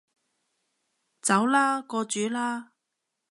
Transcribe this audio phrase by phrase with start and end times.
[1.21, 2.71] 走啦，過主啦